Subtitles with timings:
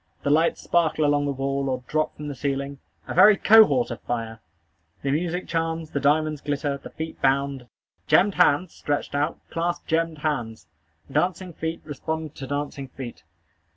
[0.23, 4.01] The lights sparkle along the wall, or drop from the ceiling a very cohort of
[4.01, 4.39] fire!
[5.03, 5.91] The music charms.
[5.91, 6.75] The diamonds glitter.
[6.79, 7.67] The feet bound.
[8.07, 10.65] Gemmed hands, stretched out, clasp gemmed hands.
[11.11, 13.21] Dancing feet respond to dancing feet.